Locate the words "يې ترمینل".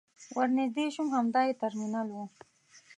1.47-2.07